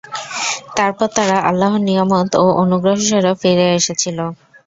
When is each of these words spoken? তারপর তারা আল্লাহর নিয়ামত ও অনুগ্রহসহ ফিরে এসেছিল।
তারপর 0.77 1.07
তারা 1.17 1.37
আল্লাহর 1.49 1.81
নিয়ামত 1.87 2.31
ও 2.37 2.55
অনুগ্রহসহ 2.63 3.09
ফিরে 3.41 3.65
এসেছিল। 3.79 4.17